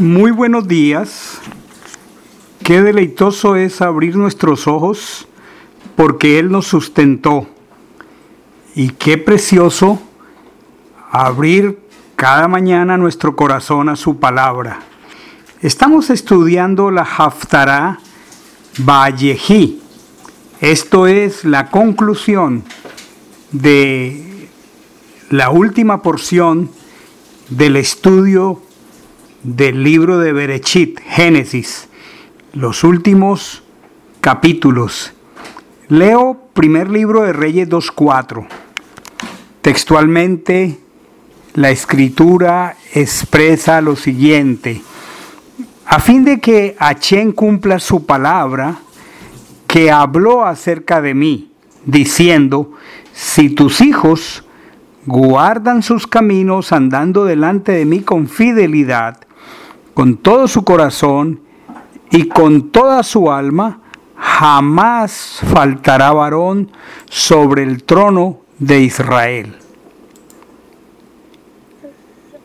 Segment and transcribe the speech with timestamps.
[0.00, 1.40] Muy buenos días.
[2.64, 5.28] Qué deleitoso es abrir nuestros ojos
[5.94, 7.46] porque Él nos sustentó.
[8.74, 10.00] Y qué precioso
[11.10, 11.78] abrir
[12.16, 14.80] cada mañana nuestro corazón a su palabra.
[15.60, 17.98] Estamos estudiando la Haftarah
[18.78, 19.82] Vallejí.
[20.62, 22.64] Esto es la conclusión
[23.52, 24.48] de
[25.28, 26.70] la última porción
[27.50, 28.62] del estudio
[29.42, 31.88] del libro de Berechit, Génesis,
[32.52, 33.62] los últimos
[34.20, 35.12] capítulos.
[35.88, 38.46] Leo primer libro de Reyes 2.4.
[39.62, 40.78] Textualmente,
[41.54, 44.82] la escritura expresa lo siguiente.
[45.86, 48.76] A fin de que Achén cumpla su palabra,
[49.66, 51.50] que habló acerca de mí,
[51.84, 52.72] diciendo,
[53.12, 54.44] si tus hijos
[55.06, 59.18] guardan sus caminos andando delante de mí con fidelidad,
[60.00, 61.40] con todo su corazón
[62.10, 63.82] y con toda su alma,
[64.16, 66.70] jamás faltará varón
[67.10, 69.58] sobre el trono de Israel.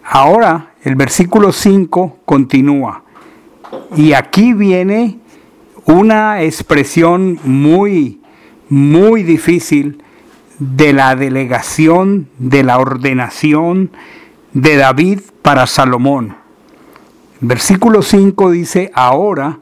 [0.03, 3.03] Ahora el versículo 5 continúa.
[3.95, 5.19] Y aquí viene
[5.85, 8.19] una expresión muy,
[8.67, 10.03] muy difícil
[10.59, 13.91] de la delegación, de la ordenación
[14.51, 16.43] de David para Salomón.
[17.41, 19.59] Versículo 5 dice, ahora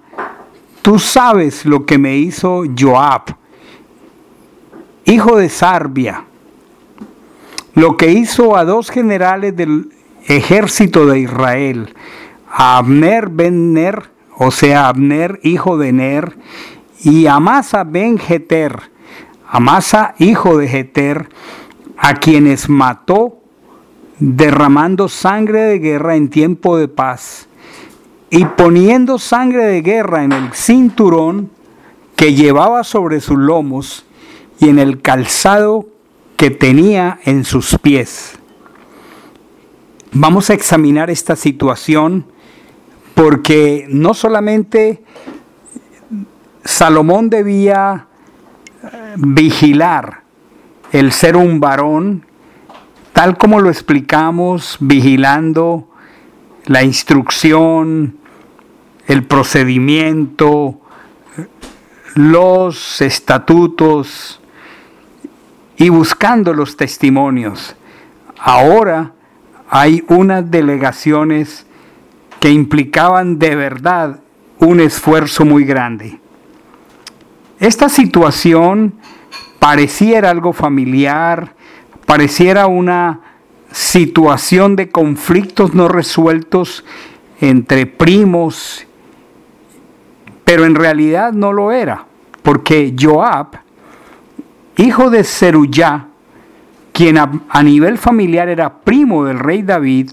[0.83, 3.35] tú sabes lo que me hizo Joab,
[5.05, 6.25] hijo de Sarbia,
[7.73, 9.89] lo que hizo a dos generales del
[10.27, 11.95] ejército de Israel,
[12.47, 16.37] a Abner ben Ner, o sea, Abner, hijo de Ner,
[16.99, 18.91] y Amasa ben Jeter,
[19.49, 21.27] Amasa, hijo de Jeter,
[21.97, 23.39] a quienes mató
[24.19, 27.47] derramando sangre de guerra en tiempo de paz
[28.35, 31.51] y poniendo sangre de guerra en el cinturón
[32.15, 34.07] que llevaba sobre sus lomos
[34.59, 35.85] y en el calzado
[36.35, 38.39] que tenía en sus pies.
[40.13, 42.25] Vamos a examinar esta situación
[43.13, 45.03] porque no solamente
[46.65, 48.07] Salomón debía
[48.81, 50.23] eh, vigilar
[50.91, 52.25] el ser un varón,
[53.13, 55.87] tal como lo explicamos, vigilando
[56.65, 58.22] la instrucción,
[59.07, 60.79] el procedimiento,
[62.15, 64.39] los estatutos
[65.77, 67.75] y buscando los testimonios.
[68.37, 69.13] Ahora
[69.69, 71.65] hay unas delegaciones
[72.39, 74.19] que implicaban de verdad
[74.59, 76.19] un esfuerzo muy grande.
[77.59, 78.93] Esta situación
[79.59, 81.55] pareciera algo familiar,
[82.05, 83.21] pareciera una
[83.71, 86.83] situación de conflictos no resueltos
[87.39, 88.85] entre primos
[90.43, 92.05] pero en realidad no lo era,
[92.41, 93.47] porque Joab,
[94.77, 96.07] hijo de Zeruyá,
[96.91, 100.11] quien a, nivel familiar era primo del rey David,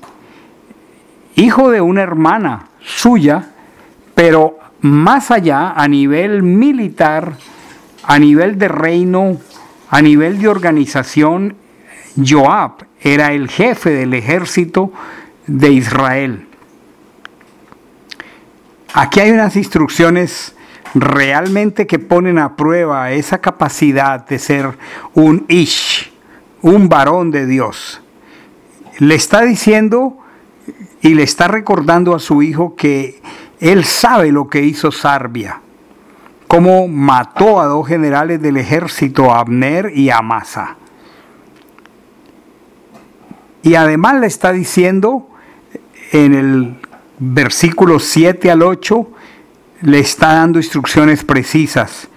[1.37, 3.51] hijo de una hermana suya,
[4.15, 7.35] pero más allá, a nivel militar,
[8.03, 9.37] a nivel de reino,
[9.91, 11.57] a nivel de organización,
[12.17, 14.93] Joab era el jefe del ejército
[15.47, 16.47] de Israel.
[18.93, 20.55] Aquí hay unas instrucciones
[20.95, 24.77] realmente que ponen a prueba esa capacidad de ser
[25.15, 26.13] un ish,
[26.63, 28.01] un varón de Dios.
[28.99, 30.19] Le está diciendo
[31.03, 33.23] y le está recordando a su hijo que
[33.61, 35.61] él sabe lo que hizo Sarbia,
[36.49, 40.77] cómo mató a dos generales del ejército, Abner y Amasa.
[43.63, 45.29] Y además le está diciendo
[46.13, 46.77] en el
[47.21, 49.07] versículos 7 al 8
[49.83, 52.09] le está dando instrucciones precisas.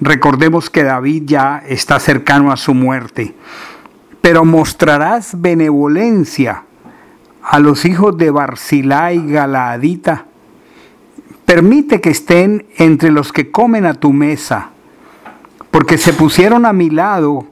[0.00, 3.34] Recordemos que David ya está cercano a su muerte.
[4.20, 6.64] Pero mostrarás benevolencia
[7.42, 10.26] a los hijos de Barzilai y Galaadita.
[11.44, 14.70] Permite que estén entre los que comen a tu mesa,
[15.72, 17.46] porque se pusieron a mi lado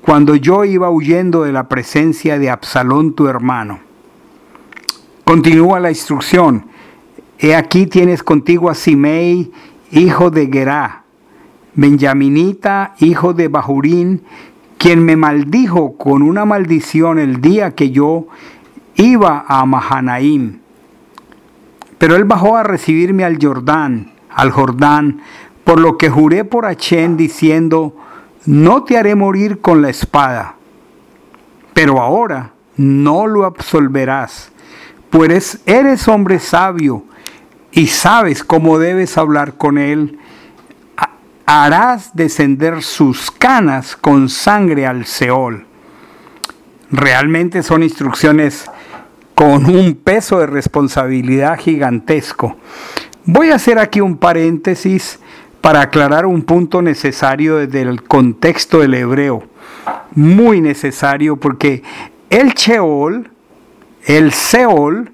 [0.00, 3.83] cuando yo iba huyendo de la presencia de Absalón tu hermano.
[5.24, 6.66] Continúa la instrucción.
[7.38, 9.50] He aquí tienes contigo a Simei,
[9.90, 11.04] hijo de Gerá,
[11.74, 14.22] Benjaminita, hijo de Bahurín,
[14.76, 18.26] quien me maldijo con una maldición el día que yo
[18.96, 20.58] iba a Mahanaim.
[21.96, 25.22] Pero él bajó a recibirme al Jordán, al Jordán,
[25.64, 27.96] por lo que juré por Achén diciendo,
[28.44, 30.56] no te haré morir con la espada.
[31.72, 34.53] Pero ahora no lo absolverás
[35.14, 37.04] pues eres hombre sabio
[37.70, 40.18] y sabes cómo debes hablar con él,
[41.46, 45.66] harás descender sus canas con sangre al Seol.
[46.90, 48.68] Realmente son instrucciones
[49.36, 52.56] con un peso de responsabilidad gigantesco.
[53.24, 55.20] Voy a hacer aquí un paréntesis
[55.60, 59.44] para aclarar un punto necesario desde el contexto del hebreo.
[60.16, 61.84] Muy necesario porque
[62.30, 63.30] el Sheol,
[64.06, 65.10] el Seol,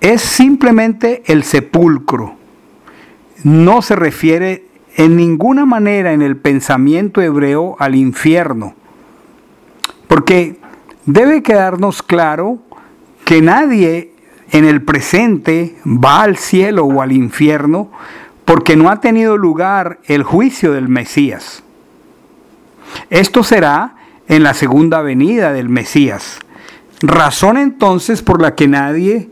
[0.00, 2.34] es simplemente el sepulcro.
[3.44, 4.66] No se refiere
[4.96, 8.74] en ninguna manera en el pensamiento hebreo al infierno.
[10.08, 10.58] Porque
[11.06, 12.58] debe quedarnos claro
[13.24, 14.12] que nadie
[14.50, 17.90] en el presente va al cielo o al infierno
[18.44, 21.62] porque no ha tenido lugar el juicio del Mesías.
[23.08, 23.94] Esto será
[24.28, 26.38] en la segunda venida del Mesías.
[27.02, 29.30] Razón entonces por la que nadie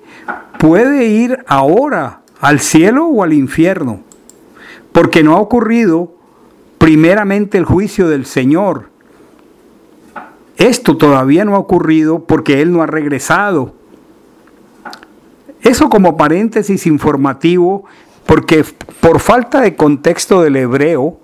[0.59, 4.01] puede ir ahora al cielo o al infierno,
[4.93, 6.13] porque no ha ocurrido
[6.79, 8.91] primeramente el juicio del Señor.
[10.57, 13.75] Esto todavía no ha ocurrido porque Él no ha regresado.
[15.63, 17.85] Eso como paréntesis informativo
[18.27, 18.65] porque
[19.01, 21.20] por falta de contexto del hebreo,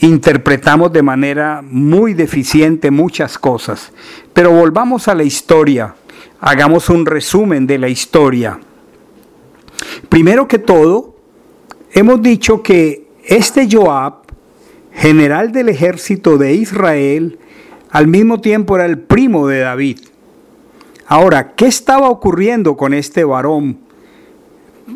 [0.00, 3.92] interpretamos de manera muy deficiente muchas cosas.
[4.32, 5.94] Pero volvamos a la historia,
[6.40, 8.58] hagamos un resumen de la historia.
[10.08, 11.16] Primero que todo,
[11.92, 14.24] hemos dicho que este Joab,
[14.92, 17.38] general del ejército de Israel,
[17.90, 19.98] al mismo tiempo era el primo de David.
[21.06, 23.84] Ahora, ¿qué estaba ocurriendo con este varón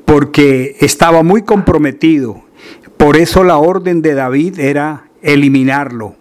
[0.05, 2.43] porque estaba muy comprometido.
[2.99, 6.17] Por eso la orden de David era eliminarlo.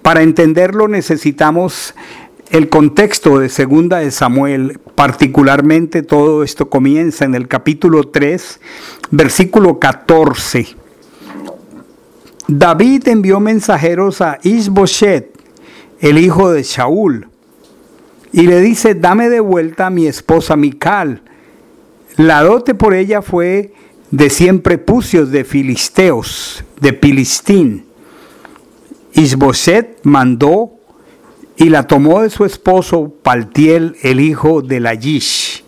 [0.00, 1.92] Para entenderlo necesitamos
[2.50, 8.60] el contexto de Segunda de Samuel, particularmente todo esto comienza en el capítulo 3,
[9.10, 10.68] versículo 14.
[12.46, 15.32] David envió mensajeros a Isboshet,
[15.98, 17.28] el hijo de Shaul,
[18.30, 21.22] y le dice, dame de vuelta a mi esposa Mical,
[22.16, 23.72] la dote por ella fue
[24.10, 27.86] de cien prepucios de filisteos, de Pilistín.
[29.12, 30.72] Isboset mandó
[31.56, 35.64] y la tomó de su esposo Paltiel, el hijo de Layish.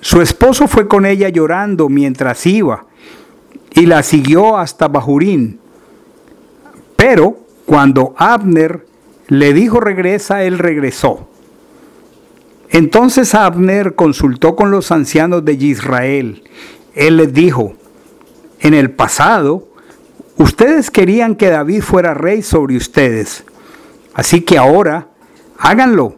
[0.00, 2.86] Su esposo fue con ella llorando mientras iba
[3.74, 5.60] y la siguió hasta Bajurín.
[6.96, 8.86] Pero cuando Abner
[9.28, 11.28] le dijo regresa, él regresó.
[12.70, 16.42] Entonces Abner consultó con los ancianos de Israel.
[16.94, 17.74] Él les dijo,
[18.60, 19.68] en el pasado,
[20.36, 23.44] ustedes querían que David fuera rey sobre ustedes.
[24.14, 25.08] Así que ahora,
[25.58, 26.16] háganlo,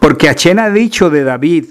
[0.00, 1.66] porque Achen ha dicho de David,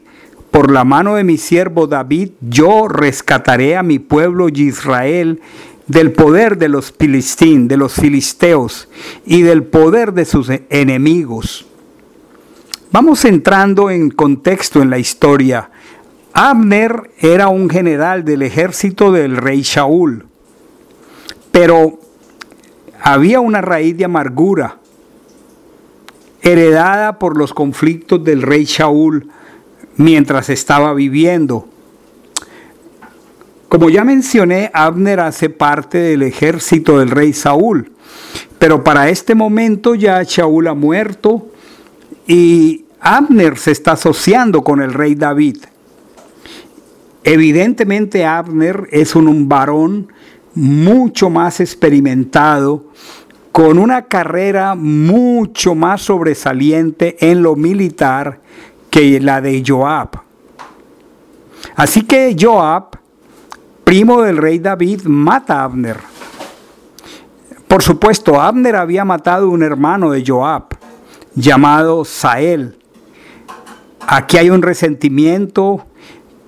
[0.51, 5.41] por la mano de mi siervo David, yo rescataré a mi pueblo Israel
[5.87, 8.87] del poder de los de los filisteos
[9.25, 11.65] y del poder de sus enemigos.
[12.91, 15.69] Vamos entrando en contexto en la historia.
[16.37, 20.25] Abner era un general del ejército del rey Shaul,
[21.53, 21.97] pero
[23.01, 24.79] había una raíz de amargura
[26.41, 29.29] heredada por los conflictos del rey Shaul
[29.95, 31.69] mientras estaba viviendo.
[33.69, 37.93] Como ya mencioné, Abner hace parte del ejército del rey Saúl,
[38.59, 41.47] pero para este momento ya Shaul ha muerto
[42.27, 45.59] y Abner se está asociando con el rey David.
[47.25, 50.13] Evidentemente Abner es un, varón
[50.53, 52.85] mucho más experimentado,
[53.51, 58.39] con una carrera mucho más sobresaliente en lo militar
[58.89, 60.09] que la de Joab.
[61.75, 62.91] Así que Joab,
[63.83, 65.97] primo del rey David, mata a Abner.
[67.67, 70.65] Por supuesto, Abner había matado a un hermano de Joab,
[71.33, 72.77] llamado Sael,
[74.07, 75.87] Aquí hay un resentimiento,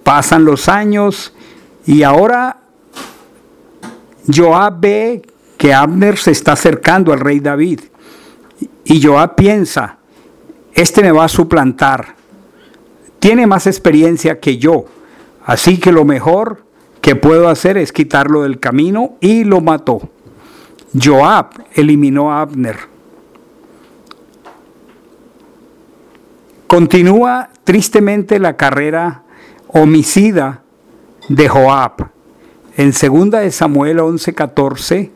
[0.07, 1.33] pasan los años
[1.85, 2.61] y ahora
[4.33, 5.21] Joab ve
[5.57, 7.81] que Abner se está acercando al rey David
[8.85, 9.97] y Joab piensa,
[10.73, 12.15] este me va a suplantar,
[13.19, 14.85] tiene más experiencia que yo,
[15.45, 16.63] así que lo mejor
[17.01, 20.09] que puedo hacer es quitarlo del camino y lo mató.
[20.97, 22.77] Joab eliminó a Abner.
[26.65, 29.23] Continúa tristemente la carrera
[29.69, 30.63] homicida
[31.29, 32.09] de Joab.
[32.77, 35.11] En 2 de Samuel 11:14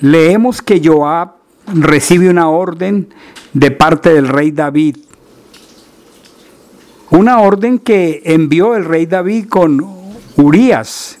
[0.00, 1.34] leemos que Joab
[1.74, 3.14] recibe una orden
[3.52, 4.96] de parte del rey David.
[7.10, 9.84] Una orden que envió el rey David con
[10.36, 11.18] Urias,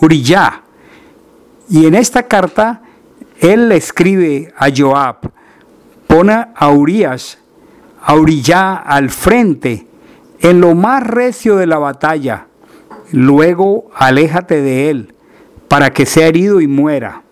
[0.00, 0.62] Uriyá.
[1.68, 2.82] Y en esta carta
[3.40, 5.30] él le escribe a Joab,
[6.06, 7.38] pone a Urias,
[8.00, 9.86] a al frente,
[10.42, 12.46] en lo más recio de la batalla.
[13.12, 15.14] Luego aléjate de él,
[15.68, 17.22] para que sea herido y muera.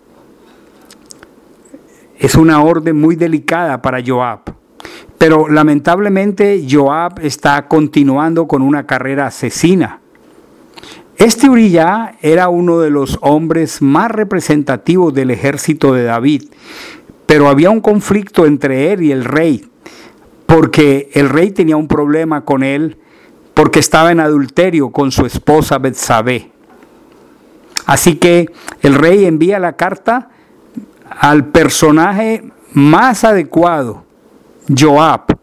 [2.17, 4.41] Es una orden muy delicada para Joab.
[5.17, 9.99] Pero lamentablemente Joab está continuando con una carrera asesina.
[11.17, 16.45] Este Uriah era uno de los hombres más representativos del ejército de David,
[17.27, 19.69] pero había un conflicto entre él y el rey,
[20.47, 22.97] porque el rey tenía un problema con él
[23.53, 26.51] porque estaba en adulterio con su esposa Betsabé.
[27.85, 28.49] Así que
[28.81, 30.29] el rey envía la carta
[31.09, 32.43] al personaje
[32.73, 34.03] más adecuado,
[34.77, 35.37] Joab,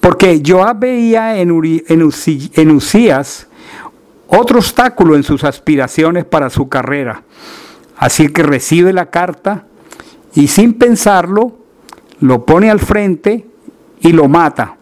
[0.00, 1.50] porque Joab veía en,
[1.88, 3.46] en Usías
[4.26, 7.22] otro obstáculo en sus aspiraciones para su carrera.
[7.96, 9.66] Así que recibe la carta
[10.34, 11.52] y sin pensarlo
[12.20, 13.46] lo pone al frente
[14.00, 14.76] y lo mata.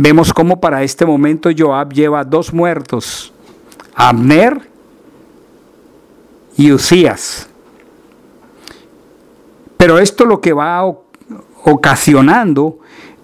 [0.00, 3.32] Vemos cómo para este momento Joab lleva dos muertos,
[3.96, 4.70] Abner
[6.56, 7.48] y Usías.
[9.76, 10.84] Pero esto lo que va
[11.64, 12.78] ocasionando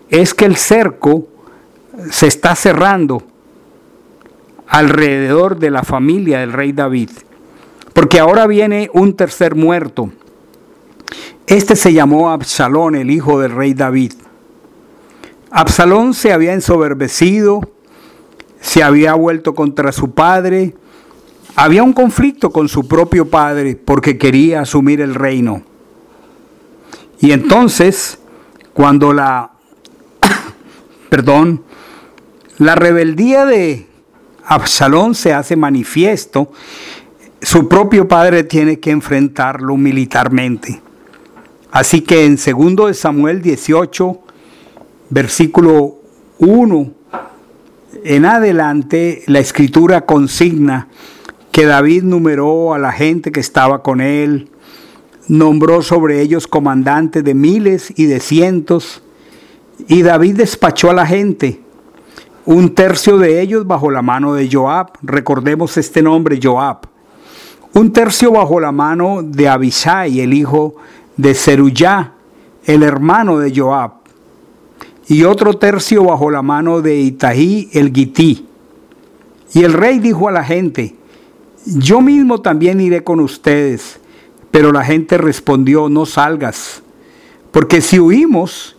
[0.08, 1.28] es que el cerco
[2.10, 3.22] se está cerrando
[4.66, 7.10] alrededor de la familia del rey David.
[7.92, 10.10] Porque ahora viene un tercer muerto.
[11.46, 14.14] Este se llamó Absalón, el hijo del rey David.
[15.56, 17.60] Absalón se había ensoberbecido,
[18.60, 20.74] se había vuelto contra su padre,
[21.54, 25.62] había un conflicto con su propio padre porque quería asumir el reino.
[27.20, 28.18] Y entonces,
[28.72, 29.52] cuando la,
[31.08, 31.62] perdón,
[32.58, 33.86] la rebeldía de
[34.46, 36.50] Absalón se hace manifiesto,
[37.40, 40.82] su propio padre tiene que enfrentarlo militarmente.
[41.70, 44.23] Así que en 2 de Samuel 18,
[45.10, 45.96] versículo
[46.38, 46.90] 1
[48.02, 50.88] en adelante, la escritura consigna
[51.52, 54.50] que David numeró a la gente que estaba con él,
[55.26, 59.02] nombró sobre ellos comandantes de miles y de cientos,
[59.88, 61.62] y David despachó a la gente
[62.44, 66.80] un tercio de ellos bajo la mano de Joab, recordemos este nombre Joab,
[67.72, 70.74] un tercio bajo la mano de Abisai, el hijo
[71.16, 72.12] de Zeruyá,
[72.66, 74.03] el hermano de Joab,
[75.06, 78.46] y otro tercio bajo la mano de Itaí el Gití.
[79.52, 80.96] Y el rey dijo a la gente,
[81.66, 84.00] yo mismo también iré con ustedes.
[84.50, 86.80] Pero la gente respondió, no salgas,
[87.50, 88.76] porque si huimos,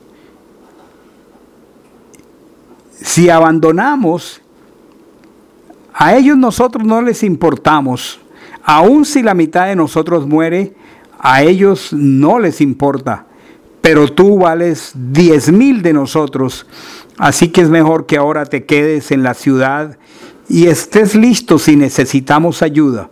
[2.91, 4.41] si abandonamos,
[5.94, 8.20] a ellos nosotros no les importamos.
[8.63, 10.74] Aun si la mitad de nosotros muere,
[11.20, 13.27] a ellos no les importa.
[13.86, 16.65] Pero tú vales diez mil de nosotros.
[17.20, 20.00] Así que es mejor que ahora te quedes en la ciudad
[20.50, 23.12] y estés listo si necesitamos ayuda.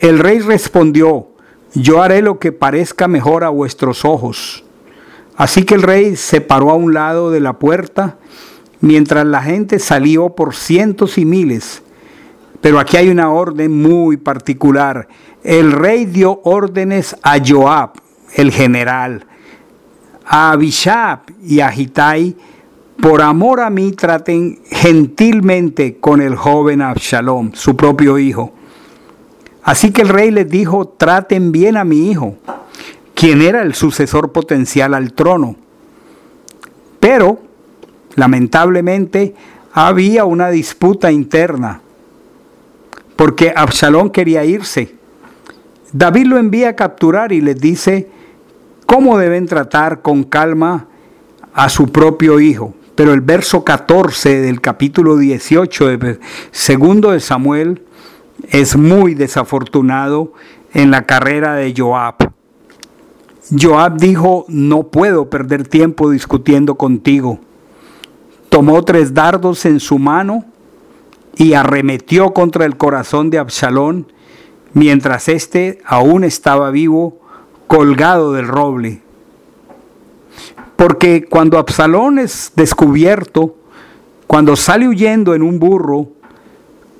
[0.00, 1.28] El rey respondió,
[1.72, 4.64] yo haré lo que parezca mejor a vuestros ojos.
[5.36, 8.18] Así que el rey se paró a un lado de la puerta
[8.80, 11.84] mientras la gente salió por cientos y miles.
[12.60, 15.06] Pero aquí hay una orden muy particular.
[15.44, 17.92] El rey dio órdenes a Joab,
[18.34, 19.28] el general,
[20.30, 22.36] a Abishab y a Hitai,
[23.02, 28.52] por amor a mí traten gentilmente con el joven Absalom, su propio hijo.
[29.62, 32.36] Así que el rey les dijo, traten bien a mi hijo,
[33.14, 35.56] quien era el sucesor potencial al trono.
[37.00, 37.50] Pero
[38.16, 39.34] Lamentablemente
[39.72, 41.80] había una disputa interna
[43.16, 44.94] porque Absalón quería irse.
[45.92, 48.08] David lo envía a capturar y les dice
[48.90, 50.88] cómo deben tratar con calma
[51.54, 52.74] a su propio hijo.
[52.96, 56.18] Pero el verso 14 del capítulo 18 de
[56.50, 57.84] segundo de Samuel
[58.48, 60.32] es muy desafortunado
[60.74, 62.16] en la carrera de Joab.
[63.56, 67.38] Joab dijo, no puedo perder tiempo discutiendo contigo
[68.50, 70.44] tomó tres dardos en su mano
[71.36, 74.12] y arremetió contra el corazón de Absalón,
[74.74, 77.19] mientras éste aún estaba vivo,
[77.70, 79.00] colgado del roble.
[80.74, 83.54] Porque cuando Absalón es descubierto,
[84.26, 86.08] cuando sale huyendo en un burro,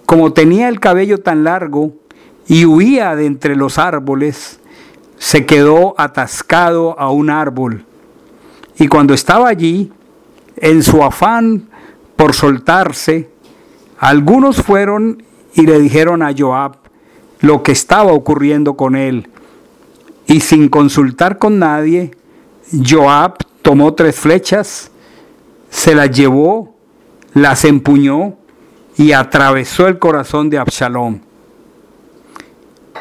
[0.07, 1.95] como tenía el cabello tan largo
[2.47, 4.61] y huía de entre los árboles,
[5.19, 7.85] se quedó atascado a un árbol.
[8.79, 9.91] Y cuando estaba allí,
[10.57, 11.65] en su afán
[12.15, 13.29] por soltarse,
[13.99, 16.77] algunos fueron y le dijeron a Joab
[17.41, 19.27] lo que estaba ocurriendo con él.
[20.31, 22.13] Y sin consultar con nadie,
[22.89, 24.93] Joab tomó tres flechas,
[25.71, 26.73] se las llevó,
[27.35, 28.37] las empuñó
[28.97, 31.23] y atravesó el corazón de Absalón.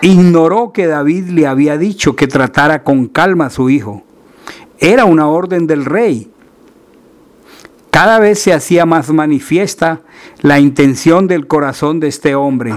[0.01, 4.01] Ignoró que David le había dicho que tratara con calma a su hijo.
[4.79, 6.31] Era una orden del rey.
[7.91, 10.01] Cada vez se hacía más manifiesta
[10.41, 12.73] la intención del corazón de este hombre.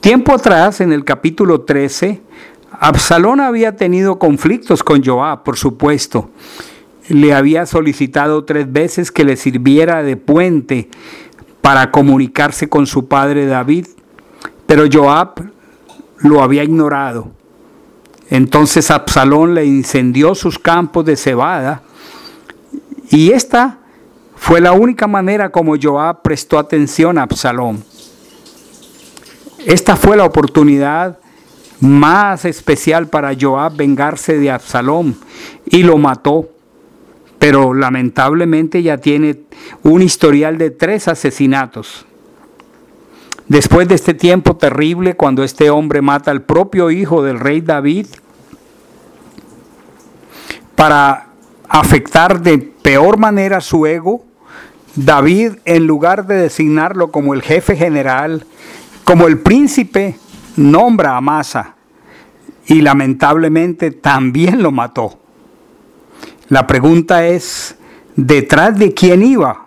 [0.00, 2.20] Tiempo atrás, en el capítulo 13,
[2.70, 6.30] Absalón había tenido conflictos con Joab, por supuesto.
[7.08, 10.88] Le había solicitado tres veces que le sirviera de puente
[11.60, 13.86] para comunicarse con su padre David,
[14.66, 15.50] pero Joab
[16.18, 17.32] lo había ignorado.
[18.30, 21.82] Entonces Absalón le incendió sus campos de cebada
[23.10, 23.78] y esta
[24.36, 27.82] fue la única manera como Joab prestó atención a Absalón.
[29.68, 31.18] Esta fue la oportunidad
[31.80, 35.14] más especial para Joab vengarse de Absalón
[35.66, 36.48] y lo mató.
[37.38, 39.40] Pero lamentablemente ya tiene
[39.82, 42.06] un historial de tres asesinatos.
[43.46, 48.06] Después de este tiempo terrible, cuando este hombre mata al propio hijo del rey David,
[50.76, 51.26] para
[51.68, 54.24] afectar de peor manera su ego,
[54.96, 58.46] David, en lugar de designarlo como el jefe general,
[59.08, 60.18] como el príncipe,
[60.58, 61.76] nombra a Masa
[62.66, 65.18] y lamentablemente también lo mató.
[66.50, 67.74] La pregunta es,
[68.16, 69.64] ¿detrás de quién iba?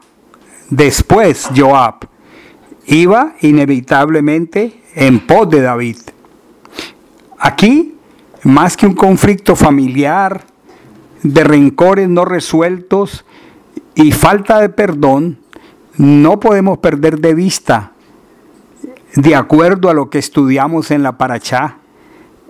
[0.69, 2.07] Después Joab.
[2.85, 5.97] Iba inevitablemente en pos de David.
[7.39, 7.95] Aquí,
[8.43, 10.45] más que un conflicto familiar,
[11.23, 13.25] de rencores no resueltos
[13.95, 15.39] y falta de perdón,
[15.97, 17.90] no podemos perder de vista,
[19.15, 21.77] de acuerdo a lo que estudiamos en la Parachá,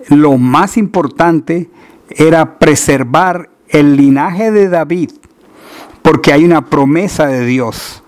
[0.08, 1.68] lo más importante
[2.10, 5.10] era preservar el linaje de David,
[6.02, 8.02] porque hay una promesa de Dios.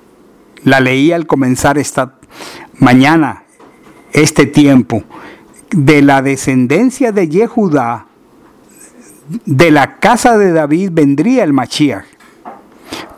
[0.63, 2.15] La leí al comenzar esta
[2.79, 3.45] mañana,
[4.13, 5.03] este tiempo,
[5.71, 8.07] de la descendencia de Yehudá,
[9.47, 12.05] de la casa de David vendría el Mashiach.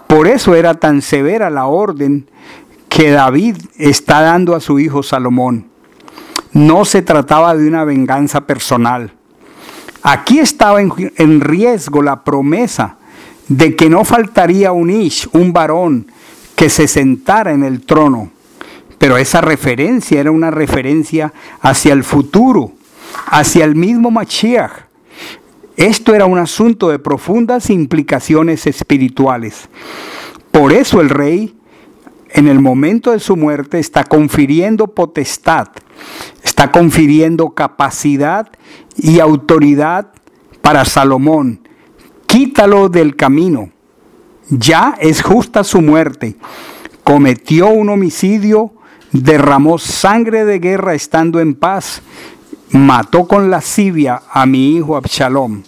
[0.06, 2.28] Por eso era tan severa la orden
[2.88, 5.66] que David está dando a su hijo Salomón.
[6.52, 9.12] No se trataba de una venganza personal.
[10.02, 12.96] Aquí estaba en, riesgo la promesa
[13.48, 16.06] de que no faltaría un Ish, un varón,
[16.54, 18.30] que se sentara en el trono.
[18.98, 22.72] Pero esa referencia era una referencia hacia el futuro,
[23.26, 24.86] hacia el mismo Mashiach.
[25.76, 29.68] Esto era un asunto de profundas implicaciones espirituales.
[30.50, 31.55] Por eso el rey,
[32.36, 35.68] en el momento de su muerte, está confiriendo potestad,
[36.44, 38.48] está confiriendo capacidad
[38.96, 40.12] y autoridad
[40.60, 41.66] para Salomón.
[42.26, 43.70] Quítalo del camino.
[44.50, 46.36] Ya es justa su muerte.
[47.02, 48.74] Cometió un homicidio,
[49.12, 52.02] derramó sangre de guerra estando en paz
[52.70, 55.62] mató con lascivia a mi hijo Absalom.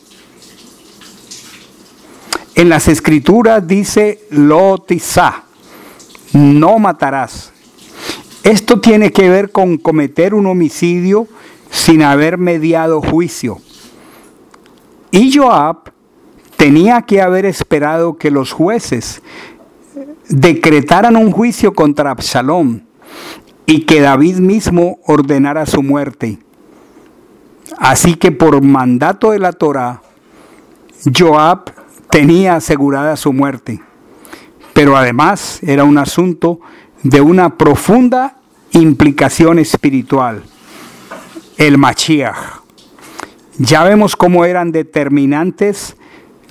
[2.54, 5.44] En las escrituras dice lotizá,
[6.38, 7.52] no matarás.
[8.44, 11.26] Esto tiene que ver con cometer un homicidio
[11.70, 13.58] sin haber mediado juicio.
[15.10, 15.92] Y Joab
[16.56, 19.22] tenía que haber esperado que los jueces
[20.28, 22.80] decretaran un juicio contra Absalom
[23.66, 26.38] y que David mismo ordenara su muerte.
[27.78, 30.02] Así que por mandato de la Torah,
[31.16, 31.72] Joab
[32.10, 33.82] tenía asegurada su muerte.
[34.78, 36.60] Pero además era un asunto
[37.02, 38.36] de una profunda
[38.70, 40.44] implicación espiritual.
[41.56, 42.36] El Machiach.
[43.58, 45.96] Ya vemos cómo eran determinantes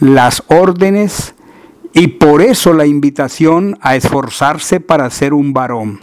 [0.02, 1.36] las órdenes
[1.94, 6.02] y por eso la invitación a esforzarse para ser un varón.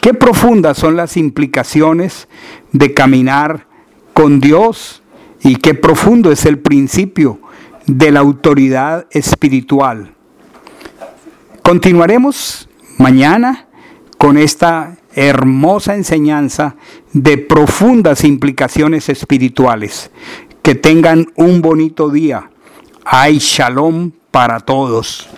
[0.00, 2.28] Qué profundas son las implicaciones
[2.72, 3.66] de caminar
[4.14, 5.02] con Dios
[5.42, 7.40] y qué profundo es el principio
[7.86, 10.15] de la autoridad espiritual.
[11.66, 13.66] Continuaremos mañana
[14.18, 16.76] con esta hermosa enseñanza
[17.12, 20.12] de profundas implicaciones espirituales.
[20.62, 22.50] Que tengan un bonito día.
[23.04, 25.28] Hay shalom para todos.